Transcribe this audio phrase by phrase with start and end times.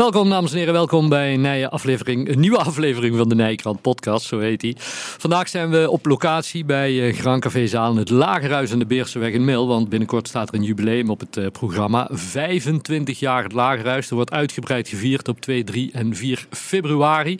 [0.00, 3.80] Welkom dames en heren, welkom bij een, nieuwe aflevering, een nieuwe aflevering van de Nijkrant
[3.80, 4.74] podcast, zo heet hij.
[5.18, 9.44] Vandaag zijn we op locatie bij uh, Grand Café het Lagerhuis aan de Beerseweg in
[9.44, 12.08] Mil, want binnenkort staat er een jubileum op het uh, programma.
[12.10, 17.38] 25 jaar het Lagerhuis, er wordt uitgebreid gevierd op 2, 3 en 4 februari.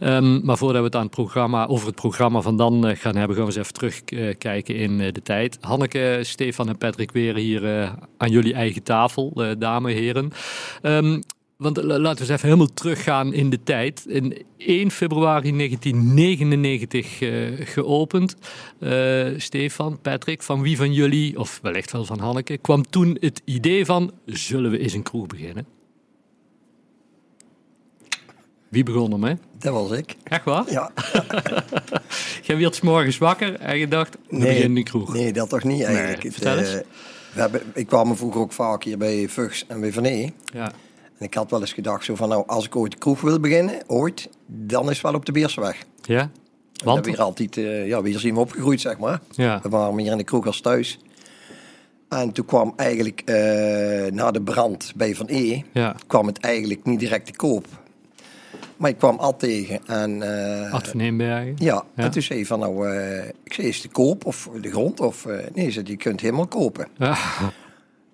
[0.00, 3.16] Um, maar voordat we het aan het programma, over het programma van dan uh, gaan
[3.16, 5.58] hebben, gaan we eens even terugkijken in de tijd.
[5.60, 10.32] Hanneke, Stefan en Patrick weer hier aan jullie eigen tafel, dames en heren.
[10.82, 11.22] Um,
[11.56, 14.04] want laten we eens even helemaal teruggaan in de tijd.
[14.06, 18.34] In 1 februari 1999 uh, geopend.
[18.80, 23.42] Uh, Stefan, Patrick, van wie van jullie, of wellicht wel van Hanneke, kwam toen het
[23.44, 25.66] idee van: zullen we eens een kroeg beginnen?
[28.68, 29.36] Wie begon ermee?
[29.58, 30.16] Dat was ik.
[30.22, 30.70] Echt waar?
[30.70, 30.90] Ja.
[32.46, 35.12] Jij werd s morgens wakker en je dacht, we nee, beginnen een kroeg.
[35.12, 36.22] Nee, dat toch niet eigenlijk.
[36.22, 36.74] Nee, vertel eens.
[36.74, 36.80] Uh,
[37.34, 40.30] we hebben, ik kwam me vroeger ook vaak hier bij Vugs en bij Van E.
[40.52, 40.72] Ja.
[41.18, 43.40] En ik had wel eens gedacht, zo van, nou, als ik ooit de kroeg wil
[43.40, 45.84] beginnen, ooit, dan is het wel op de Beerseweg.
[46.02, 46.30] Ja?
[46.84, 47.06] Want?
[47.06, 49.20] weer altijd, uh, ja, weer zien we opgegroeid, zeg maar.
[49.30, 49.60] Ja.
[49.62, 50.98] We waren meer in de kroeg als thuis.
[52.08, 53.36] En toen kwam eigenlijk, uh,
[54.12, 55.96] na de brand bij Van E, ja.
[56.06, 57.66] kwam het eigenlijk niet direct te koop.
[58.76, 60.16] Maar ik kwam Ad tegen en...
[60.16, 61.54] Uh, Ad van Heenbergen?
[61.58, 62.88] Ja, ja, en toen zei hij van, nou,
[63.44, 65.00] ik zei, is de koop of de grond?
[65.00, 66.88] Of, nee, zei, je kunt helemaal kopen.
[66.96, 67.16] Ja.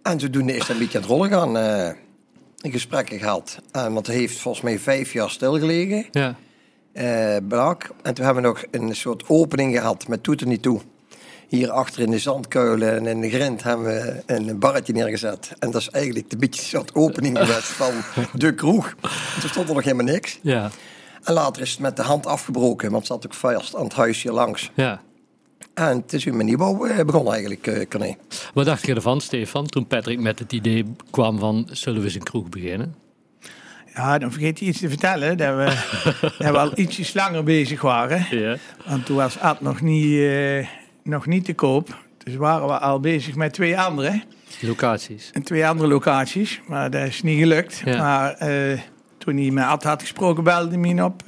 [0.03, 1.57] En zodoende is het een beetje aan het rollen gaan
[2.71, 3.59] gesprekken gehad.
[3.77, 6.07] Uh, want hij heeft volgens mij vijf jaar stilgelegen.
[6.11, 6.35] Ja.
[6.95, 7.91] Uh, brak.
[8.03, 10.81] En toen hebben we nog een soort opening gehad met Toet er niet toe.
[11.49, 15.53] Hier achter in de zandkuilen en in de grind hebben we een barretje neergezet.
[15.59, 17.93] En dat is eigenlijk een beetje een soort opening geweest van
[18.33, 18.95] de kroeg.
[19.35, 20.39] En toen stond er nog helemaal niks.
[20.43, 20.71] Ja.
[21.23, 23.95] En later is het met de hand afgebroken, want het zat ook vast aan het
[23.95, 24.71] huis hier langs.
[24.75, 25.03] Ja.
[25.75, 28.17] En het is mijn nieuwbouw uh, begonnen eigenlijk, uh, Corné.
[28.55, 32.15] Wat dacht je ervan, Stefan, toen Patrick met het idee kwam van zullen we eens
[32.15, 32.95] een kroeg beginnen?
[33.95, 35.65] Ja, dan vergeet je iets te vertellen, dat we,
[36.45, 38.27] dat we al ietsjes langer bezig waren.
[38.31, 38.57] Ja.
[38.87, 40.67] Want toen was Ad nog niet, uh,
[41.03, 41.97] nog niet te koop.
[42.25, 44.23] Dus waren we al bezig met twee andere.
[44.61, 45.31] Locaties?
[45.33, 47.83] En twee andere locaties, maar dat is niet gelukt.
[47.85, 47.97] Ja.
[47.97, 48.37] Maar
[49.19, 51.23] toen hij met Ad had gesproken, belde hij me op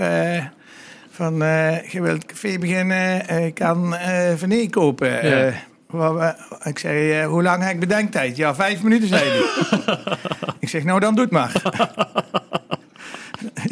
[1.15, 5.29] van uh, je wilt café beginnen, uh, ik kan uh, Van kopen.
[5.29, 5.53] Ja.
[5.87, 8.37] We, ik zei, hoe lang heb ik bedenktijd?
[8.37, 9.99] Ja, vijf minuten, zei hij.
[10.61, 11.63] ik zeg, nou dan doe het maar.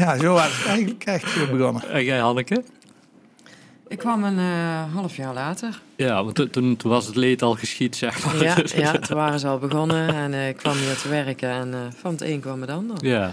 [0.01, 1.91] ja, zo was het eigenlijk echt begonnen.
[1.91, 2.63] En jij, Hanneke?
[3.89, 4.39] Ik kwam een
[4.93, 5.81] half jaar later.
[5.97, 8.43] Ja, want toen, toen was het leed al geschied, zeg maar.
[8.43, 12.11] Ja, ja toen waren ze al begonnen en ik kwam hier te werken en van
[12.11, 13.07] het een kwam het ander.
[13.07, 13.33] Ja,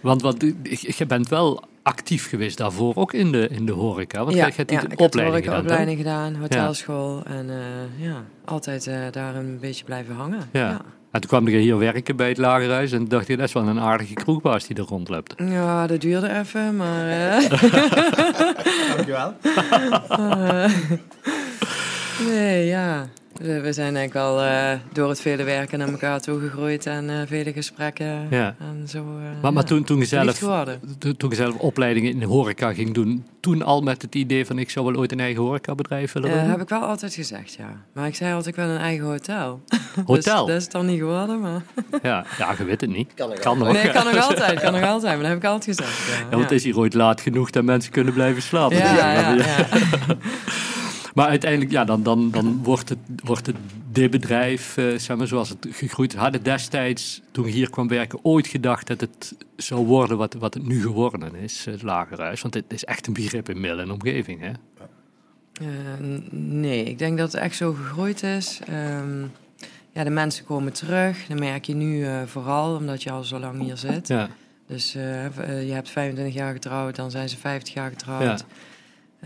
[0.00, 4.24] want wat, je bent wel actief geweest daarvoor, ook in de, in de horeca.
[4.24, 5.60] Want ja, je hebt ja, een ik opleiding heb gedaan.
[5.60, 7.22] opleiding gedaan, hotelschool.
[7.24, 10.48] En uh, ja, altijd uh, daar een beetje blijven hangen.
[10.52, 10.68] Ja.
[10.68, 10.80] ja.
[11.10, 13.66] En toen kwam je hier werken bij het lagerhuis en dacht je, dat is wel
[13.66, 15.34] een aardige kroegbaas die er rondloopt.
[15.36, 17.06] Ja, dat duurde even, maar...
[17.08, 17.50] Uh...
[18.94, 19.34] Dankjewel.
[22.30, 23.08] nee, ja.
[23.38, 27.16] We zijn denk ik wel uh, door het vele werken naar elkaar toegegroeid en uh,
[27.26, 28.26] vele gesprekken.
[28.30, 28.54] Ja.
[28.58, 30.38] En zo, uh, maar, maar ja, toen, toen, je zelf,
[30.98, 34.46] toen, toen je zelf opleidingen in de horeca ging doen, toen al met het idee
[34.46, 36.38] van ik zou wel ooit een eigen horecabedrijf willen doen?
[36.38, 37.84] heb ik wel altijd gezegd, ja.
[37.92, 39.60] Maar ik zei altijd, ik wil een eigen hotel.
[40.06, 40.46] Hotel?
[40.46, 41.62] dus, dat is dan niet geworden, maar...
[42.02, 43.14] ja, ja, je weet het niet.
[43.14, 43.72] Kan, kan nog.
[43.72, 45.12] Nee, kan nog altijd, kan nog altijd.
[45.12, 46.18] Maar dat heb ik altijd gezegd, ja.
[46.18, 48.76] ja want het is hier ooit laat genoeg dat mensen kunnen blijven slapen.
[48.76, 49.44] Ja, ja, ja.
[51.14, 53.56] Maar uiteindelijk, ja, dan, dan, dan wordt, het, wordt het
[53.90, 56.18] dit bedrijf, uh, zeg maar, zoals het gegroeid is.
[56.18, 60.54] Hadden destijds, toen ik hier kwam werken, ooit gedacht dat het zou worden wat, wat
[60.54, 62.42] het nu geworden is, het lagerhuis.
[62.42, 64.50] Want het is echt een begrip in Middel en omgeving, hè?
[65.62, 65.68] Uh,
[66.30, 68.60] nee, ik denk dat het echt zo gegroeid is.
[68.70, 69.32] Um,
[69.92, 71.26] ja, de mensen komen terug.
[71.26, 74.08] Dat merk je nu uh, vooral, omdat je al zo lang hier zit.
[74.08, 74.28] Ja.
[74.66, 78.22] Dus je hebt 25 jaar getrouwd, dan zijn ze 50 jaar getrouwd.
[78.22, 78.46] Ja.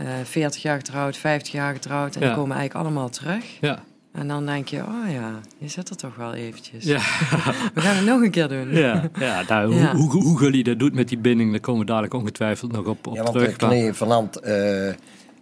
[0.01, 2.15] Uh, 40 jaar getrouwd, 50 jaar getrouwd.
[2.17, 2.27] En Ja.
[2.27, 3.45] die komen eigenlijk allemaal terug.
[3.61, 3.83] Ja.
[4.13, 6.85] En dan denk je, oh ja, je zit er toch wel eventjes.
[6.85, 6.99] Ja.
[7.75, 8.75] We gaan het nog een keer doen.
[8.75, 9.95] Ja, ja, nou, Ja.
[9.95, 12.87] Hoe, hoe, hoe jullie dat doet met die binding, daar komen we dadelijk ongetwijfeld nog
[12.87, 13.97] op, op Ja, want terug.
[13.97, 14.93] vanand, uh,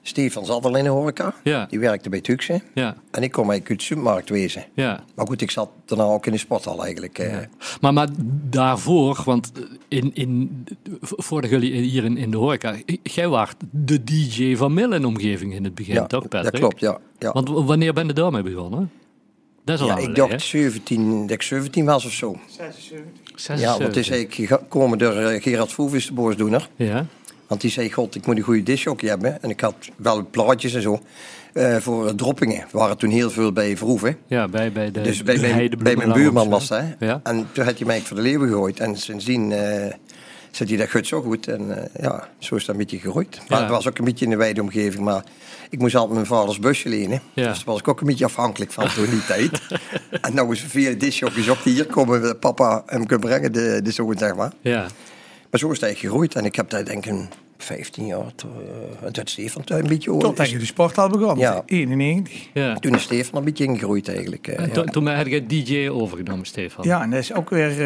[0.07, 1.35] Stefan zat al in de horeca.
[1.45, 1.67] Ja.
[1.71, 2.63] Die werkte bij Tuxen.
[2.75, 4.65] Ja, En ik kom eigenlijk uit de supermarkt wezen.
[4.75, 5.05] ja.
[5.15, 7.19] Maar goed, ik zat daarna ook in de sporthal eigenlijk.
[7.19, 7.33] eh.
[7.33, 7.49] Ja.
[7.81, 8.09] Maar, maar
[8.51, 9.53] daarvoor, want
[9.89, 10.65] in, in,
[11.01, 15.55] voordat jullie hier in, in de horeca, jij waart de DJ van Mill en omgeving
[15.55, 16.53] in het begin, ja, toch Patrick?
[16.53, 16.99] dat klopt, ja.
[17.19, 17.33] ja.
[17.33, 18.91] Want wanneer ben je daarmee begonnen?
[19.65, 22.37] Dat is al ja, ik dacht 17, dat ik 17 was of zo.
[22.49, 23.47] 76.
[23.47, 23.55] hè?
[23.55, 26.69] Ja, want het is eigenlijk gekomen door eh, Gerard Voevis, de boosdoener.
[26.77, 27.07] Ja,
[27.49, 29.43] Want die zei, god, ik moet een goede disjockey hebben.
[29.43, 31.01] En ik had wel plaatjes en zo
[31.53, 32.65] eh, voor droppingen.
[32.71, 34.17] Waren toen heel veel bij Verhoeven.
[34.27, 36.77] Ja, bij, bij de Dus bij de bij mijn buurman was hè?
[36.81, 36.95] dat.
[36.99, 37.21] Ja.
[37.23, 38.81] En toen had hij mij voor de leeuwen gegooid.
[38.81, 39.93] En sindsdien eh
[40.51, 41.49] zit hij dat goed zo goed.
[41.49, 43.41] En eh, ja, zo is dat een beetje gegroeid.
[43.49, 43.65] Maar Ja.
[43.65, 45.05] het was ook een beetje in de wijde omgeving.
[45.05, 45.25] Maar
[45.71, 47.21] ik moest altijd mijn vaders busje lenen.
[47.35, 47.49] Ja.
[47.49, 49.61] Dus daar was ik ook een beetje afhankelijk van toen die tijd.
[50.21, 52.39] En nou is vele disjockeys ook die hier komen.
[52.39, 54.53] Papa hem kunnen brengen, de, de zoon zeg maar.
[54.61, 54.87] Ja,
[55.57, 56.35] Maar zo is het eigenlijk gegroeid.
[56.35, 58.35] En ik heb daar denk ik een 15 jaar.
[58.35, 58.49] to-
[59.03, 60.17] eh, toen is Stefan toen een beetje...
[60.19, 61.39] Tot dat je de sport al begon.
[61.39, 61.63] Ja.
[61.67, 62.49] 91.
[62.55, 62.75] ja.
[62.75, 64.49] Toen is Stefan een beetje ingegroeid eigenlijk.
[64.49, 64.85] eh, En ja.
[64.85, 66.85] toen, heb je DJ overgenomen, Stefan.
[66.85, 67.77] Ja, en dat is ook weer eh,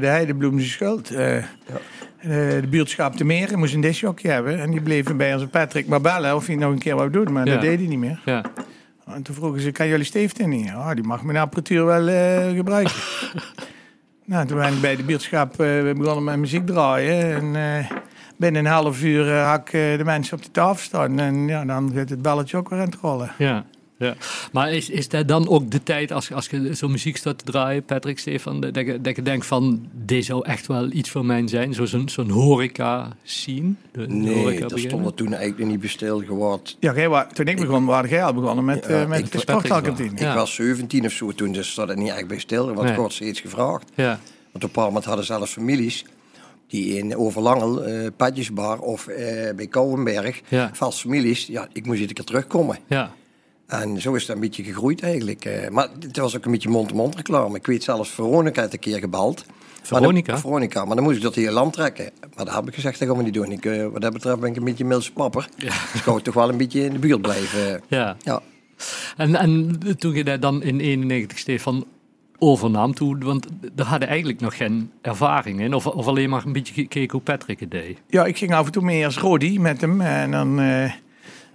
[0.00, 1.10] de Heidebloemse schuld.
[1.10, 1.44] Eh, eh,
[2.60, 4.60] de buurtschap de Meren moest een disjockey hebben.
[4.60, 7.32] En die bleven bij onze Patrick maar bellen of hij nog een keer wou doen.
[7.32, 7.52] Maar Ja.
[7.52, 8.20] dat deed hij niet meer.
[8.24, 8.44] Ja.
[9.06, 10.64] En toen vroegen ze, kan jullie Steven niet?
[10.66, 12.94] Ja, die mag mijn apparatuur wel eh, gebruiken.
[14.28, 17.34] nou, toen ben ik bij de buurtschap eh, begonnen met muziek draaien.
[17.34, 17.90] En eh,
[18.36, 21.18] binnen een half uur ik eh, de mensen op de tafel staan.
[21.18, 23.30] En ja, dan gaat het belletje ook weer aan het rollen.
[23.38, 23.64] Ja.
[23.98, 24.14] Ja.
[24.52, 27.44] Maar is, is dat dan ook de tijd, als, als je zo'n muziek staat te
[27.44, 31.24] draaien, Patrick, Stefan, dat je, dat je denkt van, dit zou echt wel iets voor
[31.24, 31.74] mij zijn?
[31.74, 33.72] Zo- Zo'n zo'n horeca-scene?
[33.92, 36.66] De Nee, horeca dat stond er toen eigenlijk niet bestil geworden.
[36.80, 39.32] Ja, jij, wa- toen ik begon, waren jij al begonnen met, Ja, eh, met ik-
[39.32, 40.10] de.
[40.14, 40.28] Ja.
[40.30, 42.68] Ik was 17 of zo toen, dus zat het niet echt bij stil.
[42.68, 42.98] Er wordt Nee.
[42.98, 43.90] kort steeds gevraagd.
[43.94, 44.18] Ja, Want
[44.52, 46.04] op een bepaald moment hadden zelfs families
[46.68, 50.70] die in Overlangel, eh Padjesbar of eh, bij Kouwenberg, Ja.
[50.72, 52.78] vast families, ja, ik moest iedere keer terugkomen.
[52.86, 53.14] ja,
[53.68, 55.44] En zo is het een beetje gegroeid eigenlijk.
[55.44, 55.68] eh.
[55.70, 57.56] maar het was ook een beetje mond-to-mond reclame.
[57.56, 59.44] Ik weet zelfs, Veronica heeft een keer gebeld.
[59.46, 60.32] Maar Veronica?
[60.32, 62.10] dan, Veronica, maar dan moest ik dat hele land trekken.
[62.36, 63.52] Maar dat heb ik gezegd, dat gaan we niet doen.
[63.52, 65.48] Ik, eh, wat dat betreft ben ik een beetje een milse papper.
[65.56, 65.66] Ja.
[65.66, 67.80] Dus ik wou toch wel een beetje in de buurt blijven.
[67.88, 68.16] ja.
[68.24, 68.40] Ja.
[69.16, 71.86] En, en toen je dat dan in 91 Stefan
[72.38, 76.52] overnam, toen, want daar hadden eigenlijk nog geen ervaring in, of, of alleen maar een
[76.52, 77.98] beetje gekeken hoe Patrick het deed.
[78.08, 80.00] Ja, ik ging af en toe mee als Rodi met hem.
[80.00, 80.92] En dan eh,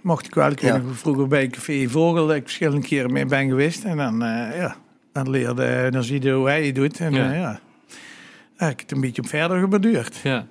[0.04, 0.50] mocht ik wel.
[0.50, 0.76] Ik weet Ja.
[0.76, 3.84] nog vroeger bij Café Vogel, dat ik verschillende keren mee ben geweest.
[3.84, 4.76] En dan, eh, ja,
[5.12, 7.00] dan leerde, dan zie je hoe hij het doet.
[7.00, 7.32] En Ja.
[7.32, 7.60] ja, ja
[8.56, 10.16] heb ik het een beetje op verder geborduurd.
[10.22, 10.46] Ja.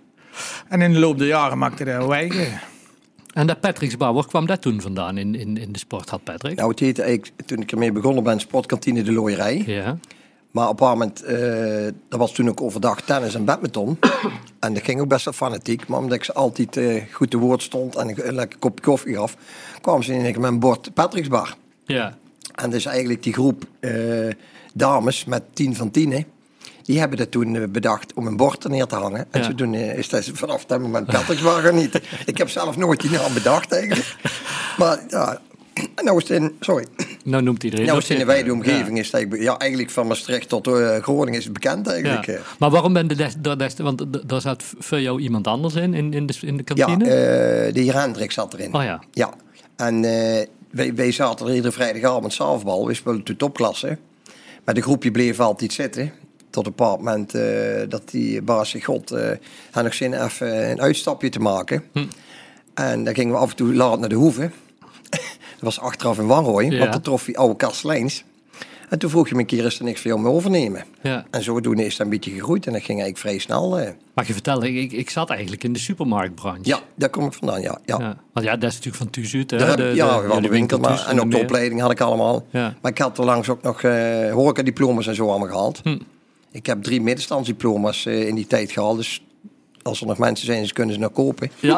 [0.67, 2.59] En in de loop der jaren maakte hij eigen.
[3.33, 6.55] En dat Patrick's Bar, waar kwam dat toen vandaan in, in, in de sporthal, Patrick?
[6.57, 9.63] Nou, het heette eigenlijk, toen ik ermee begonnen ben, Sportkantine de Looierij.
[9.65, 9.97] Ja.
[10.53, 13.99] Maar op een moment, eh, dat was toen ook overdag tennis en badminton.
[14.59, 15.87] en dat ging ook best wel fanatiek.
[15.87, 19.15] Maar omdat ik ze altijd eh, goed te woord stond en een lekker kopje koffie
[19.15, 19.35] gaf,
[19.81, 21.55] kwamen ze in één keer met een bord Patrick's Bar.
[21.85, 22.17] Ja.
[22.55, 23.93] En dus eigenlijk die groep eh,
[24.73, 26.25] dames met tien van tien, hè,
[26.83, 29.25] die hebben dat toen bedacht om een bord er neer te hangen.
[29.31, 29.45] En Ja.
[29.45, 32.01] zo toen is dat vanaf dat moment Patrick's Bar genieten.
[32.25, 34.15] ik heb zelf nooit die naam bedacht eigenlijk.
[34.77, 35.41] Maar ja,
[36.03, 36.85] nou is het in, sorry,
[37.23, 39.91] Nou noemt iedereen nou nog is het in de wijde omgeving, is het ja, eigenlijk
[39.91, 41.91] van Maastricht tot eh, Groningen is het bekend Ja.
[41.91, 42.25] eigenlijk.
[42.25, 42.33] Ja.
[42.33, 42.39] eh.
[42.59, 45.93] Maar waarom ben je des, daar des- want daar zat voor jou iemand anders in,
[45.93, 47.09] in, in, de, in de Ja, kantine?
[47.09, 48.73] eh, de heer Hendrik zat erin.
[48.73, 49.01] Oh ja.
[49.11, 49.33] Ja,
[49.75, 50.01] en
[50.71, 52.87] wij, wij zaten er iedere vrijdagavond zaalbal.
[52.87, 53.97] We speelden de topklasse.
[54.65, 56.11] Maar de groepje bleef altijd zitten.
[56.49, 57.31] Tot een bepaald moment
[57.89, 59.09] dat die baas zegt, god,
[59.71, 61.83] had nog zin even een uitstapje te maken.
[61.93, 62.03] Hm.
[62.73, 64.49] En dan gingen we af en toe laat naar de hoeve.
[65.63, 66.79] Dat was achteraf in Wanrooy, Ja.
[66.79, 68.23] want de trof die oude kasteleins.
[68.89, 70.83] En toen vroeg je me een keer, is er niks voor jou mee overnemen?
[71.01, 71.25] Ja.
[71.31, 73.79] En zodoende is het een beetje gegroeid en dat ging eigenlijk vrij snel.
[73.79, 73.89] eh.
[74.15, 76.61] Mag je vertellen, ik, ik zat eigenlijk in de supermarktbranche.
[76.63, 77.77] Ja, daar kom ik vandaan, ja.
[77.85, 77.97] ja.
[77.99, 78.17] Ja.
[78.33, 79.57] Want ja, dat is natuurlijk van Thuis uit, hè?
[79.57, 81.91] Heb- de, ja, de- we hadden jullie de winkel, maar, en ook de opleiding had
[81.91, 82.45] ik allemaal.
[82.49, 82.75] Ja.
[82.81, 85.79] Maar ik had er langs ook nog eh horecadiploma's en zo allemaal gehaald.
[85.83, 85.97] Hm.
[86.51, 88.97] Ik heb drie middenstandsdiploma's eh, in die tijd gehaald.
[88.97, 89.23] Dus
[89.81, 91.51] als er nog mensen zijn, dus kunnen ze nog kopen.
[91.59, 91.75] Ja.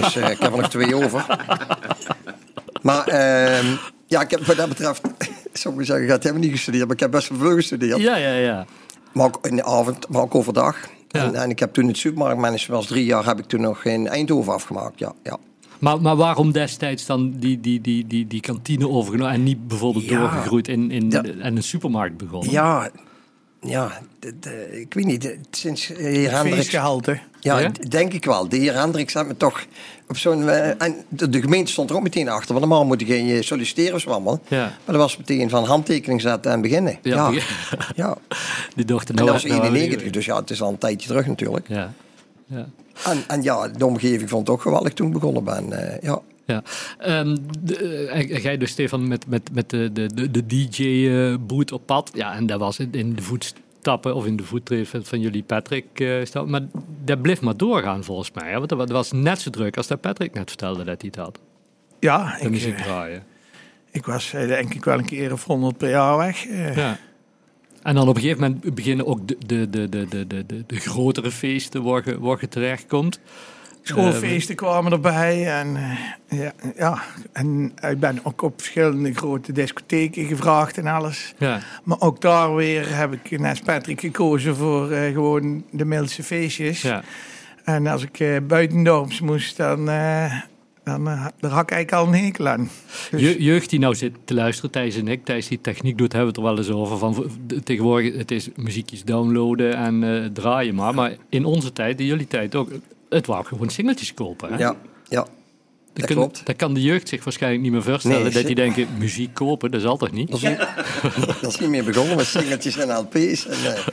[0.00, 1.26] Dus ik heb er nog twee over.
[2.82, 3.66] Maar ehm,
[4.06, 5.00] ja, ik heb wat dat betreft,
[5.52, 6.84] zou ik zeggen, ik heb helemaal niet gestudeerd.
[6.84, 8.00] Maar ik heb best wel veel gestudeerd.
[8.00, 8.66] ja, ja, ja.
[9.12, 10.76] Maar ook in de avond, maar ook overdag.
[11.08, 11.24] Ja.
[11.24, 14.08] En, en ik heb toen het supermarktmanagement, was drie jaar, heb ik toen nog in
[14.08, 14.98] Eindhoven afgemaakt.
[14.98, 15.36] Ja, ja.
[15.78, 20.04] Maar, maar waarom destijds dan die, die, die, die, die kantine overgenomen en niet bijvoorbeeld
[20.04, 20.18] Ja.
[20.18, 21.22] doorgegroeid in, in Ja.
[21.22, 22.50] en een supermarkt begonnen?
[22.50, 22.90] Ja,
[23.60, 25.22] ja de- de- ik weet niet.
[25.22, 26.70] de- Sinds eh, heer Hendricks...
[27.40, 27.70] Ja, Ja?
[27.88, 28.48] denk ik wel.
[28.48, 29.64] De heer Hendricks had me toch
[30.08, 30.48] op zo'n...
[30.48, 32.54] eh, en de, de gemeente stond er ook meteen achter.
[32.54, 34.40] Want normaal moet je geen solliciteren of zo allemaal.
[34.48, 34.58] Ja.
[34.60, 36.98] Maar dat was meteen van handtekening zetten en beginnen.
[37.02, 37.30] Ja,
[37.96, 38.16] Ja.
[38.74, 41.08] Die dochter En nou, dat was nou- 91, dus ja, het is al een tijdje
[41.08, 41.68] terug natuurlijk.
[41.68, 41.92] Ja.
[42.46, 42.68] Ja.
[43.04, 45.72] En, en ja, de omgeving vond het ook geweldig toen ik begonnen ben.
[45.92, 46.20] eh, ja.
[46.50, 46.62] Ja.
[46.98, 51.86] Ehm, de, eh, en jij dus, Stefan, met, met, met de, de, de, DJ-boot op
[51.86, 52.10] pad.
[52.14, 55.86] Ja, en dat was in, in de voetstappen of in de voettreden van jullie Patrick.
[56.00, 56.62] eh, maar
[57.04, 58.50] dat bleef maar doorgaan volgens mij.
[58.50, 58.56] Hè?
[58.56, 61.10] Want dat wa- dat was net zo druk als dat Patrick net vertelde dat hij
[61.14, 61.38] het had.
[62.00, 63.22] Ja, De ik, muziek eh, draaien.
[63.90, 66.46] ik was eh, denk ik wel een keer of 100 per jaar weg.
[66.46, 66.76] eh.
[66.76, 66.98] Ja.
[67.82, 70.64] En dan op een gegeven moment beginnen ook de, de, de, de, de, de, de,
[70.66, 73.20] de grotere feesten waar je, waar je terechtkomt.
[73.82, 75.46] Schoolfeesten kwamen erbij.
[75.46, 81.34] En, eh, ja, ja, en ik ben ook op verschillende grote discotheken gevraagd en alles.
[81.38, 81.60] Ja.
[81.84, 86.82] Maar ook daar weer heb ik naast Patrick gekozen voor eh, gewoon de mildste feestjes.
[86.82, 87.02] Ja.
[87.64, 90.40] En als ik eh buitendorps moest, dan, eh,
[90.84, 92.70] dan eh, daar had ik eigenlijk al een hekel aan.
[93.10, 96.12] Dus- Je, jeugd die nou zit te luisteren, Thijs en ik, Thijs die techniek doet,
[96.12, 96.98] hebben we het er wel eens over.
[96.98, 97.30] Van,
[97.64, 100.94] tegenwoordig, het is muziekjes downloaden en eh, draaien maar.
[100.94, 102.70] Maar in onze tijd, in jullie tijd ook,
[103.10, 104.52] het waren gewoon singeltjes kopen.
[104.52, 104.58] Hè?
[104.58, 104.76] Ja,
[105.08, 105.26] ja.
[105.92, 106.46] dat, klopt.
[106.46, 108.22] dat kan de jeugd zich waarschijnlijk niet meer voorstellen.
[108.22, 110.30] Nee, dat die denken, muziek kopen, dat zal toch niet?
[110.30, 110.58] Dat is, niet,
[111.40, 113.46] dat is niet meer begonnen met singeltjes en LP's.
[113.46, 113.86] En, eh,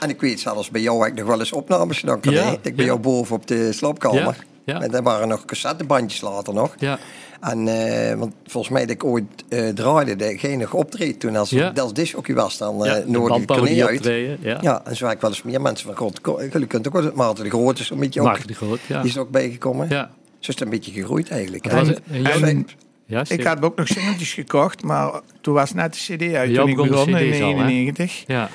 [0.00, 2.18] en ik weet zelfs bij jou heb ik nog wel eens opnames gedaan.
[2.22, 2.84] Ja, Ja, ik bij ja.
[2.84, 4.36] jou boven op de slaapkamer.
[4.70, 4.80] Ja.
[4.80, 6.74] En daar waren nog cassettebandjes later nog.
[6.78, 6.98] Ja,
[7.40, 10.16] En eh, want volgens mij dat ik ooit eh, draaide,
[10.56, 11.70] nog optreed toen als Ja.
[11.70, 13.46] dat disjockey was, dan ja eh nodig ik
[13.82, 14.04] uit.
[14.40, 14.58] Ja.
[14.60, 16.20] Ja, en zo heb ik wel eens meer mensen van God.
[16.52, 19.00] Jullie kunt ook wel het Maarten de Grote is een beetje ook, de Groot, ja.
[19.00, 19.86] die is ook bijgekomen.
[19.88, 20.10] ja.
[20.38, 21.66] Zo is het een beetje gegroeid eigenlijk.
[21.66, 21.96] En-?
[22.10, 22.66] En en
[23.06, 26.68] Ja, Ik had ook nog singeltjes gekocht, maar toen was net de cd uit toen
[26.68, 27.54] ik begon in CD's al, hè?
[27.54, 28.24] 1991.
[28.26, 28.48] Ja.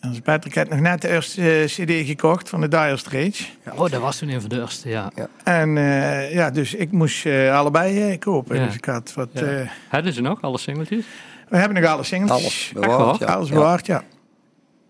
[0.00, 3.56] Dus Patrick had nog net de eerste eh, cd gekocht van de Dire Straits.
[3.74, 5.10] Oh, dat was toen een van de eerste, ja.
[5.44, 8.56] En eh, ja, dus ik moest eh, allebei eh, kopen.
[8.56, 8.64] Ja.
[8.66, 9.28] Dus ik had wat...
[9.32, 9.40] Ja.
[9.42, 11.04] eh, Hadden ze nog, alle singeltjes?
[11.48, 12.40] we hebben nog alle singeltjes.
[12.44, 12.98] Alles waar?
[12.98, 13.18] bewaard.
[13.18, 13.26] Ja.
[13.26, 13.54] Alles Ja.
[13.54, 14.02] bewaard, ja.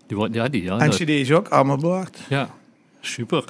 [0.06, 0.78] Die, ja, die, ja.
[0.78, 2.18] En dat- cd's ook, allemaal bewaard.
[2.28, 2.48] Ja,
[3.00, 3.44] super.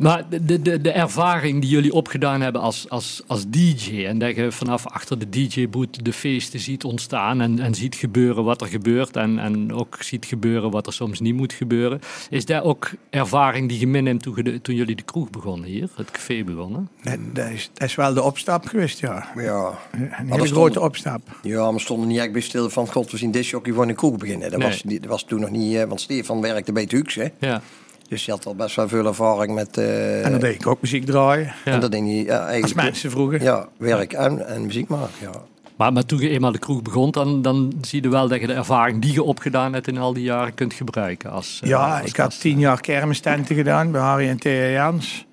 [0.00, 4.04] Maar de, de- de, ervaring die jullie opgedaan hebben als, als, als DJ...
[4.06, 7.40] en dat je vanaf achter de DJ-boot de feesten ziet ontstaan...
[7.40, 9.16] En, en ziet gebeuren wat er gebeurt...
[9.16, 12.00] En, en ook ziet gebeuren wat er soms niet moet gebeuren...
[12.30, 15.88] is dat ook ervaring die je meeneemt toen, de- toen jullie de kroeg begonnen hier?
[15.94, 16.88] Het café begonnen?
[17.02, 19.26] En Dat is, dat is wel de opstap geweest, ja.
[19.36, 19.78] Ja.
[19.92, 21.20] Een dat hele stond- grote opstap.
[21.42, 22.88] ja, maar we stonden niet echt bij stil van...
[22.88, 24.50] God, we zien disjockey voor een kroeg beginnen.
[24.50, 24.68] Dat, Nee.
[24.68, 25.74] was, dat was toen nog niet...
[25.76, 27.26] eh, want Stefan werkte bij het Hux, hè.
[27.40, 27.62] Ja,
[28.12, 29.76] Dus hij had al best wel veel ervaring met...
[29.78, 31.54] eh, En dan deed ik ook muziek draaien.
[31.64, 31.72] ja.
[31.72, 32.82] en dat deed ja, Als eigenlijk...
[32.82, 33.42] mensen vroegen.
[33.42, 35.30] Ja, werk en, en muziek maken, ja.
[35.76, 37.10] Maar, maar toen je eenmaal de kroeg begon...
[37.10, 40.12] Dan, dan zie je wel dat je de ervaring die je opgedaan hebt in al
[40.12, 41.30] die jaren kunt gebruiken.
[41.30, 45.26] Als, eh, Ja, als ik had tien jaar kermistenten gedaan bij Harry en Thea Jans.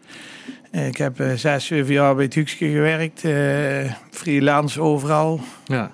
[0.71, 3.23] Ik heb eh, zes, zeven jaar bij het Huxke gewerkt.
[3.25, 5.39] eh, freelance overal.
[5.65, 5.91] Ja,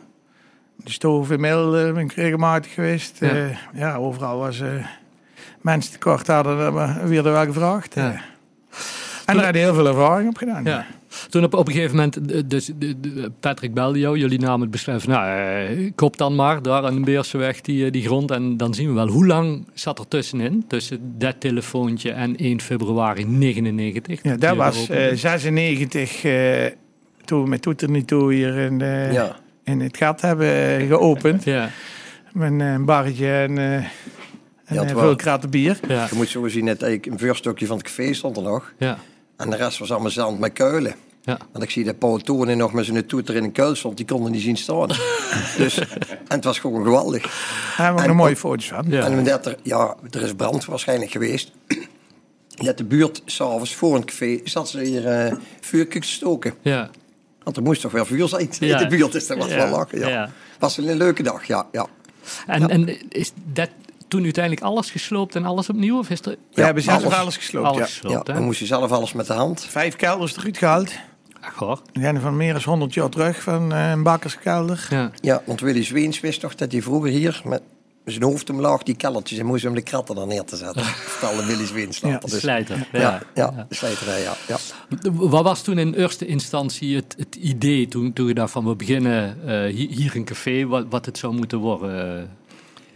[0.84, 3.18] De stoof in Mil eh, ben ik regelmatig geweest.
[3.20, 3.36] Ja.
[3.36, 4.70] Ja, ja overal was eh,
[5.66, 7.94] mensen tekort hadden, dan werden we wel gevraagd.
[7.96, 8.12] Ja.
[8.12, 8.20] eh.
[9.26, 10.64] En daar had ik heel veel ervaring op gedaan.
[10.64, 10.86] Ja.
[11.30, 12.72] Toen op, op een gegeven moment, eh, dus,
[13.40, 16.96] Patrick belde jou, jullie namen het besluit van, nou, eh, kop dan maar daar aan
[16.96, 19.08] de Beerseweg die, eh, die grond en dan zien we wel.
[19.08, 24.24] Hoe lang zat er tussenin, tussen dat telefoontje en 1 februari 99?
[24.24, 26.66] Ja, dat was eh 96 eh,
[27.26, 28.80] toen we met Toeter niet toe hier in,
[29.12, 29.36] Ja.
[29.64, 31.44] in het gat hebben eh, geopend.
[31.44, 31.70] Ja,
[32.34, 33.86] Met eh, een barretje en, eh
[34.66, 35.80] en Ja, eh, veel kratten bier.
[35.88, 38.74] ja, Je moet zo zien, net eigenlijk een vuurstukje van het café stond er nog.
[38.78, 38.98] ja,
[39.38, 40.96] En de rest was allemaal zand met kuilen.
[41.22, 41.38] ja.
[41.52, 43.98] Want ik zie dat Paul Toorn nog met zijn toeter in een kuil stond.
[43.98, 44.88] Die konden niet zien staan.
[45.58, 45.88] dus, en
[46.28, 47.22] het was gewoon geweldig.
[47.22, 47.32] Daar
[47.76, 48.86] hebben we En nog mooie foto's van.
[48.88, 49.06] Ja.
[49.06, 51.52] En omdat er, ja, er is brand waarschijnlijk geweest.
[52.56, 56.54] Dat de buurt s'avonds voor het café zat ze hier eh vuurtjes te stoken.
[56.62, 56.90] ja.
[57.44, 58.78] Want er moest toch wel vuur zijn Ja.
[58.80, 59.12] in de buurt.
[59.12, 59.56] Dus dat was Ja.
[59.56, 60.00] wel lachen.
[60.00, 60.08] Ja.
[60.08, 60.30] Ja.
[60.60, 61.68] Was een leuke dag, ja.
[61.72, 61.88] ja.
[62.48, 63.70] En, en is dat
[64.08, 65.98] toen uiteindelijk alles gesloopt en alles opnieuw?
[65.98, 67.68] Of is er We hebben zelf alles- alles, gesloopt.
[67.68, 67.86] alles ja.
[67.86, 68.28] gesloopt?
[68.28, 68.34] ja.
[68.34, 68.38] hè?
[68.40, 69.66] Dan moest je zelf alles met de hand.
[69.66, 70.92] Vijf kelders eruit gehaald.
[71.42, 71.82] Ach, hoor.
[71.94, 74.88] We zijn van meer dan 100 jaar terug van eh, een bakkerskelder.
[74.90, 75.12] Ja.
[75.22, 77.62] Ja, want Willy Zweens wist toch dat hij vroeger hier met
[78.06, 80.84] zijn hoofd omlaag die kellertjes en moest om de kratten er neer te zetten.
[81.16, 82.20] Vertelde Willy Zweens later.
[82.20, 82.88] De Dus, slijter.
[82.92, 83.22] ja, Ja.
[83.34, 84.34] ja, de slijterij, ja.
[84.48, 84.58] ja.
[85.12, 88.76] Wat was toen in eerste instantie het, het idee toen, toen je dacht van we
[88.76, 92.30] beginnen eh, hier, hier een café, wat, wat het zou moeten worden,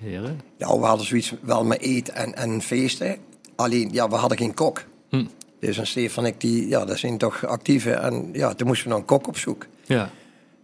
[0.02, 0.40] heren?
[0.58, 3.18] Ja, we hadden zoiets wel met eten en, en feesten.
[3.56, 4.84] Alleen, ja, we hadden geen kok.
[5.10, 5.26] Hm.
[5.60, 7.92] Dus een Stefan en ik, die, ja, dat zijn toch actieve.
[7.92, 9.66] En ja, toen moesten we naar een kok op zoek.
[9.86, 10.10] Ja,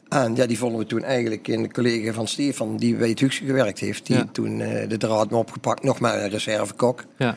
[0.09, 3.19] En ja, die vonden we toen eigenlijk in de collega van Stefan, die bij het
[3.19, 4.05] Huxje gewerkt heeft.
[4.05, 4.25] Die Ja.
[4.31, 7.03] toen eh, de draad me opgepakt, nog maar een reservekok.
[7.17, 7.35] ja,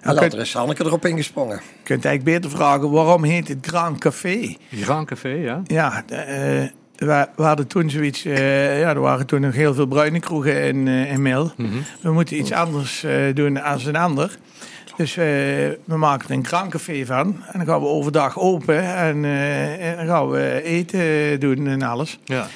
[0.00, 1.56] En later is Sanneke erop ingesprongen.
[1.56, 4.56] Je kunt eigenlijk beter vragen, waarom heet het Grand Café?
[4.70, 5.62] Grand Café, ja.
[5.66, 6.68] Ja, eh,
[7.06, 8.24] we, hadden toen zoiets...
[8.24, 11.52] eh, ja, er waren toen nog heel veel bruine kroegen in, eh in Mil.
[11.56, 11.68] Mhm.
[12.00, 14.38] We moeten iets anders eh, doen als een ander.
[14.96, 15.24] Dus eh,
[15.84, 17.26] we maken er een Café van.
[17.52, 18.96] En dan gaan we overdag open.
[18.96, 22.18] En, eh, en dan gaan we eten doen en alles.
[22.24, 22.48] ja.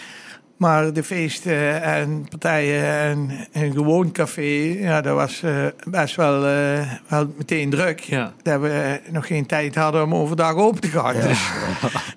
[0.56, 6.46] Maar de feesten en partijen en een gewoon café, ja, dat was eh, best wel,
[6.46, 8.00] eh, wel meteen druk.
[8.00, 8.32] Ja.
[8.42, 11.16] Dat we nog geen tijd hadden om overdag open te gaan.
[11.16, 11.26] Ja.
[11.26, 11.50] Dus,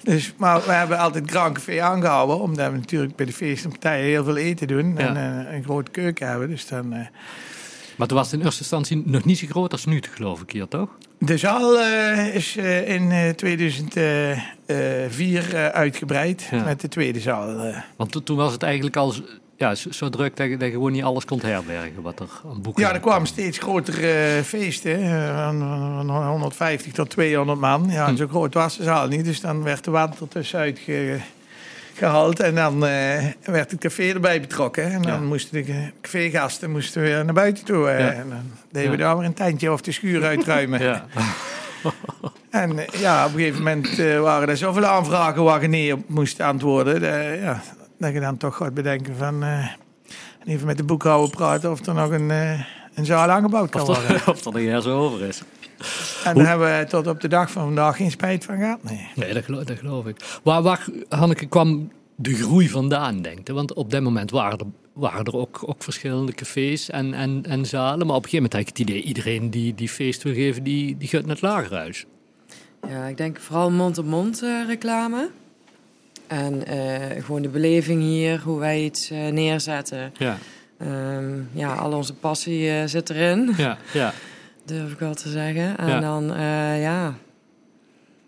[0.03, 3.79] dus maar we hebben altijd Grand Café aangehouden, omdat we natuurlijk bij de feesten en
[3.79, 6.49] partijen heel veel eten doen en eh, een grote keuken hebben.
[6.49, 6.89] Dus dan,
[7.95, 10.51] maar toen was het in eerste instantie nog niet zo groot als nu, geloof ik
[10.51, 10.89] hier, toch?
[11.19, 11.79] De zaal
[12.33, 13.95] is in 2000.
[14.67, 14.77] Eh,
[15.09, 17.59] vier eh, uitgebreid met de tweede zaal.
[17.59, 17.77] Eh.
[17.95, 19.13] Want toen was het eigenlijk al
[19.57, 22.61] ja, zo, druk dat je, dat je, gewoon niet alles kon herbergen wat er aan
[22.61, 24.99] boeken Ja, er kwamen steeds grotere feesten,
[25.35, 27.87] van 150 tot 200 man.
[27.89, 28.15] Ja, hm.
[28.15, 31.17] zo groot was de zaal niet, dus dan werd de water er tussenuit ge,
[31.93, 32.39] gehaald.
[32.39, 32.79] En dan
[33.43, 34.91] werd het café erbij betrokken.
[34.91, 37.89] En dan moesten de cafégasten moesten weer naar buiten toe.
[37.89, 40.81] En dan deden we daar weer een tentje of de schuur uitruimen.
[42.61, 45.93] En eh, ja, op een gegeven moment eh, waren er zoveel aanvragen waar je nee
[45.93, 47.01] op moest antwoorden.
[47.01, 47.61] eh, ja,
[47.97, 49.43] dat je dan toch gaat bedenken van...
[50.45, 52.29] even met de boekhouder praten of er nog een,
[52.93, 54.09] een zaal aangebouwd kan Of, worden.
[54.15, 55.41] er, of er nog ergens over is.
[56.23, 58.83] En daar hebben we tot op de dag van vandaag geen spijt van gehad.
[58.83, 59.07] Nee.
[59.15, 60.39] Nee, dat geloof, dat geloof ik.
[60.43, 63.53] Waar, waar, Hanneke, kwam de groei vandaan, denk je?
[63.53, 67.65] Want op dat moment waren er, waren er ook, ook verschillende cafés en, en, en
[67.65, 68.07] zalen.
[68.07, 69.01] Maar op een gegeven moment had ik het idee...
[69.01, 72.05] iedereen die, die feest wil geven, die, die gaat naar het lagerhuis.
[72.89, 75.29] Ja, ik denk vooral mond-op-mond eh, reclame.
[76.27, 80.11] En eh, gewoon de beleving hier, hoe wij iets eh, neerzetten.
[80.17, 80.37] Ja,
[80.77, 84.13] Ehm, ja, al onze passie zit erin, ja, ja.
[84.65, 85.77] durf ik wel te zeggen.
[85.77, 85.99] En Ja.
[85.99, 87.13] dan, eh, ja,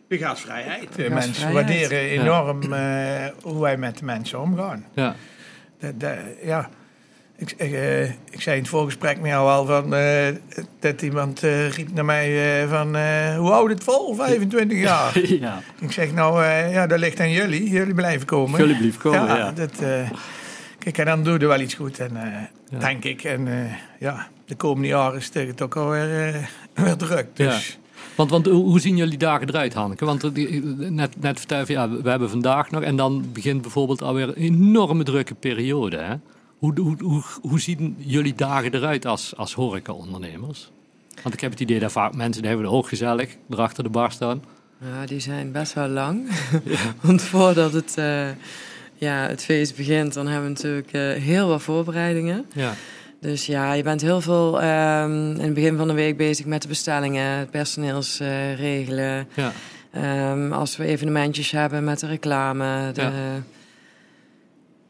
[0.07, 0.87] De.
[0.95, 4.85] De Mensen waarderen enorm eh, hoe wij met de mensen omgaan.
[4.93, 5.15] ja.
[6.43, 6.69] Ja.
[7.39, 10.27] Ik, ik, eh, ik zei in het voorgesprek met jou al van, eh,
[10.79, 12.95] dat iemand eh, riep naar mij eh, van...
[12.95, 14.15] eh, hoe houdt het vol?
[14.15, 15.19] 25 jaar.
[15.39, 15.61] ja.
[15.79, 17.69] ik zeg nou, eh, ja, dat ligt aan jullie.
[17.69, 18.59] Jullie blijven komen.
[18.59, 19.51] Jullie blijven komen, ja.
[19.51, 20.09] Dat, eh,
[20.79, 21.99] kijk, en dan doe je wel iets goed.
[21.99, 22.79] En, eh, Ja.
[22.79, 23.23] Denk ik.
[23.23, 26.43] En eh, ja, de komende jaren is het ook alweer eh,
[26.83, 27.27] weer druk.
[27.33, 27.77] Dus
[28.15, 30.05] Want, want hoe zien jullie dagen eruit, Hanneke?
[30.05, 30.23] Want
[30.91, 32.81] net, net vertelde je, ja, we hebben vandaag nog...
[32.81, 35.97] en dan begint bijvoorbeeld alweer een enorme drukke periode.
[35.97, 36.13] Hè?
[36.59, 40.71] Hoe, hoe, hoe, hoe zien jullie dagen eruit als, als horeca-ondernemers?
[41.23, 43.89] Want ik heb het idee dat vaak mensen die hebben het ook gezellig erachter de
[43.89, 44.43] bar staan.
[44.77, 46.29] ja, die zijn best wel lang.
[47.01, 48.29] Want voordat het, eh,
[48.93, 52.45] ja, het feest begint, dan hebben we natuurlijk eh, heel wat voorbereidingen.
[52.53, 52.73] Ja,
[53.19, 56.61] Dus ja, je bent heel veel ehm, in het begin van de week bezig met
[56.61, 59.27] de bestellingen, het personeels eh, regelen.
[59.33, 59.51] ja,
[59.91, 62.91] Ehm, als we evenementjes hebben met de reclame.
[62.91, 63.11] De, Ja.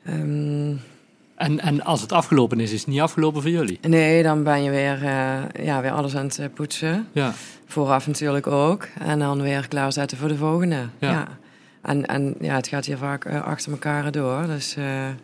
[0.06, 0.76] Ehm,
[1.40, 3.80] En, en als het afgelopen is, is het niet afgelopen voor jullie?
[3.82, 7.08] nee, dan ben je weer, eh, ja, weer alles aan het eh, poetsen.
[7.12, 7.34] Ja,
[7.66, 8.88] Vooraf natuurlijk ook.
[9.00, 10.88] En dan weer klaarzetten voor de volgende.
[11.00, 11.12] Ja.
[11.12, 11.28] Ja.
[11.82, 14.46] En, en ja, het gaat hier vaak eh, achter elkaar door.
[14.48, 14.76] Dus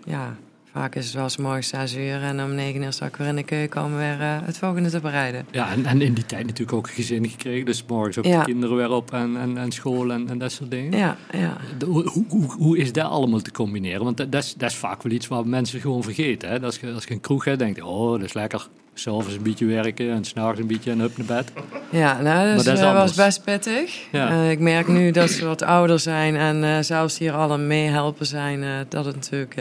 [0.06, 0.36] ja,
[0.76, 2.22] vaak is het wel eens morgens zes uur.
[2.22, 4.90] En om negen uur sta ik weer in de keuken om weer eh, het volgende
[4.90, 5.46] te bereiden.
[5.52, 7.66] ja en, en in die tijd natuurlijk ook een gezin gekregen.
[7.66, 8.40] Dus morgens ook Ja.
[8.40, 10.98] de kinderen weer op en, en, en school en, en dat soort dingen.
[10.98, 11.58] Ja, ja.
[11.78, 14.04] De- Hoe, hoe, hoe- hoe is dat allemaal te combineren?
[14.04, 16.50] Want dat, dat, is, dat is vaak wel iets wat mensen gewoon vergeten.
[16.50, 16.56] Hè?
[16.56, 18.68] Dat Als, je, als je een kroeg hebt, denk je, oh, dat is lekker.
[18.97, 21.51] S'avonds een beetje werken en s'nachts een beetje en hup naar bed.
[21.89, 24.08] Ja, nou, Maar dus, dat eh, was best pittig.
[24.12, 24.29] Ja.
[24.29, 28.25] Eh, ik merk nu dat ze wat ouder zijn en eh, zelfs hier alle meehelpen
[28.25, 29.55] zijn, dat het natuurlijk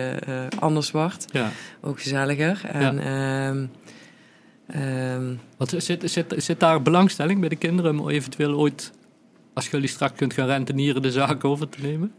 [0.59, 1.27] anders wordt.
[1.33, 1.51] Ja.
[1.81, 2.61] Ook gezelliger.
[2.73, 3.67] En, ehm,
[4.67, 8.93] ehm, Want zit, zit, zit daar belangstelling bij de kinderen om eventueel ooit,
[9.55, 12.13] als jullie straks kunt gaan rentenieren, de zaak over te nemen?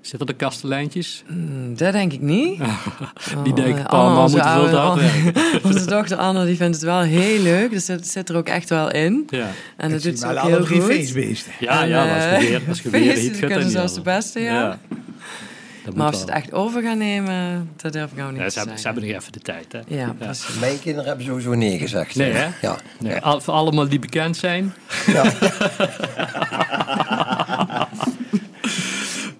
[0.00, 1.22] Zitten er kasteleintjes?
[1.28, 2.58] mm, dat denk ik niet.
[3.44, 5.58] Die Oh, denken, eh, pa, Anne, ma onze moeten veel te.
[5.68, 8.68] Onze dochter Anne die vindt het wel heel leuk, dus het zit er ook echt
[8.68, 9.26] wel in.
[9.30, 9.38] Ja,
[9.76, 10.90] En dat dat doet ze ook alle heel drie goed.
[10.90, 11.52] feestbeesten.
[11.60, 14.40] ja, En, ja maar als je eh, weer, als feesten, kunnen dan zelfs de beste,
[14.40, 14.78] ja.
[15.84, 18.40] Dat Maar moet als ze het echt over gaan nemen, dat durf ik nou niet
[18.40, 19.00] Ja, te ze, hebben, ze zeggen.
[19.02, 19.96] hebben nog even de tijd, hè?
[20.02, 20.58] Ja, precies.
[20.58, 22.16] Mijn kinderen hebben sowieso nee gezegd.
[22.16, 22.48] Nee, hè?
[22.62, 22.76] Ja.
[22.98, 24.74] Nee, al- voor allemaal die bekend zijn.
[25.06, 25.22] Ja.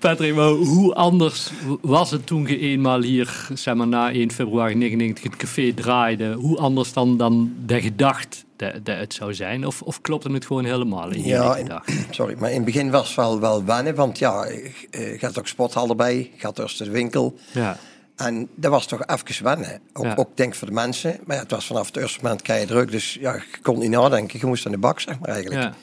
[0.00, 4.74] Patrick, maar hoe anders was het toen je eenmaal hier, zeg maar na 1 februari
[4.74, 6.32] 99 het café draaide?
[6.32, 9.66] Hoe anders dan, dan de gedacht dat, het zou zijn?
[9.66, 11.92] Of, of klopte het gewoon helemaal in Ja, in- gedacht?
[12.10, 15.38] Sorry, maar in het begin was het wel, wel wennen, want ja, je eh, gaat
[15.38, 17.38] ook sporthal erbij, gaat eerst de winkel.
[17.52, 17.76] Ja,
[18.16, 19.80] En dat was toch even wennen.
[19.92, 20.14] Ook, Ja.
[20.16, 21.18] ook denk voor de mensen.
[21.24, 23.90] Maar ja, het was vanaf het eerste moment kei druk, dus ja, je kon niet
[23.90, 24.38] nadenken.
[24.40, 25.62] Je moest aan de bak, zeg maar eigenlijk.
[25.62, 25.74] ja,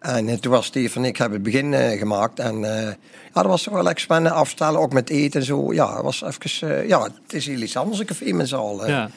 [0.00, 2.38] En eh, toen was Steve en ik hebben het begin eh, gemaakt.
[2.38, 2.82] En eh,
[3.34, 5.72] ja, dat was toch wel lekker spannend afstellen, ook met eten en zo.
[5.72, 8.54] Ja, het was even, eh, ja, het is heel iets anders, een café met z'n
[8.54, 8.88] allen.
[8.88, 9.10] ja.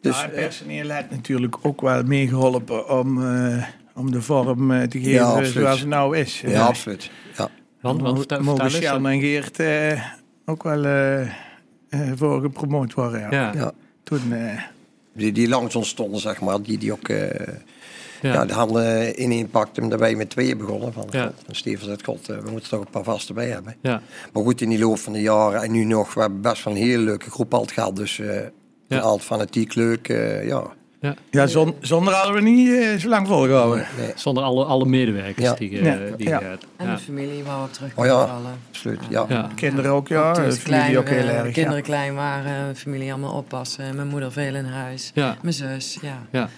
[0.00, 3.62] Dus, personeel heeft natuurlijk ook wel meegeholpen om, eh,
[3.94, 6.40] om de vorm te geven Ja, zoals het nou is.
[6.40, 7.10] ja, absoluut.
[7.36, 7.48] Ja.
[7.80, 8.70] Want, want mogen.
[8.70, 10.02] Sjan en Geert eh,
[10.46, 11.28] ook wel eh, eh,
[12.14, 13.20] voor gepromoot worden.
[13.20, 13.28] Ja.
[13.30, 13.60] Ja, ja.
[13.60, 13.72] Ja.
[14.02, 14.62] Toen, eh,
[15.12, 17.08] Die, die langs ons stonden, zeg maar, die, die ook...
[18.22, 18.32] eh, ja.
[18.32, 18.44] ja.
[18.44, 20.92] de handen ineen pakte hem daarbij met tweeën begonnen.
[20.92, 21.24] Van, Ja.
[21.24, 23.76] God, Steven zei, god, eh, we moeten toch een paar vaste bij hebben.
[23.82, 24.00] ja.
[24.32, 26.74] Maar goed, in die loop van de jaren en nu nog, we hebben best wel
[26.74, 27.96] een hele leuke groep altijd gehad.
[27.96, 28.40] Dus eh
[28.88, 28.98] Ja.
[28.98, 30.62] altijd fanatiek leuk, eh, ja.
[31.30, 33.86] Ja, zon, zonder hadden we niet eh, zo lang volgehouden.
[33.98, 35.54] Nee, Zonder alle, alle medewerkers Ja.
[35.54, 35.98] die, je- Ja.
[36.16, 36.40] die Ja.
[36.76, 36.94] En Ja.
[36.94, 38.26] de familie waar we op terug Oh kunnen ja.
[38.26, 38.50] vallen.
[38.68, 39.00] absoluut.
[39.08, 39.24] Ja.
[39.28, 39.50] Ja.
[39.54, 40.32] Kinderen ook, ja.
[40.32, 41.52] De klein, ook heel eh, erg.
[41.52, 41.82] kinderen Ja.
[41.84, 43.96] klein waren, familie allemaal oppassen.
[43.96, 45.10] Mijn moeder veel in huis.
[45.14, 45.36] Ja.
[45.42, 45.98] Mijn zus,
[46.30, 46.48] ja.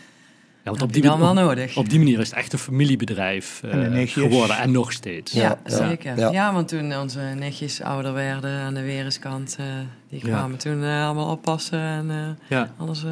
[0.63, 0.71] Ja.
[0.73, 1.77] Ja, want op die, op, nodig.
[1.77, 4.57] op die manier is het echt een familiebedrijf eh, En geworden.
[4.59, 5.33] En nog steeds.
[5.33, 6.19] Ja, Ja, ja, zeker.
[6.19, 6.31] ja.
[6.31, 6.53] Ja.
[6.53, 9.67] want toen onze nichtjes ouder werden aan de weerskant, eh,
[10.09, 10.27] die Ja.
[10.37, 12.75] kwamen toen eh, allemaal oppassen en eh, Ja.
[12.77, 13.05] alles.
[13.05, 13.11] eh,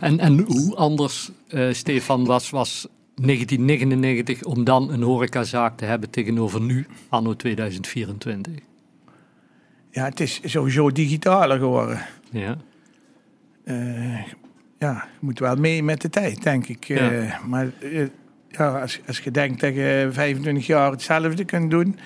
[0.00, 6.10] En, en hoe anders, eh, Stefan, was, was 1999 om dan een horecazaak te hebben
[6.10, 8.52] tegenover nu, anno 2024?
[9.90, 12.00] ja, het is sowieso digitaler geworden.
[12.30, 12.56] Ja.
[14.84, 16.88] Ja, je moet wel mee met de tijd, denk ik.
[16.88, 17.38] Eh.
[17.46, 18.06] Maar eh,
[18.48, 21.98] ja, als, als je denkt dat je 25 jaar hetzelfde kunt doen...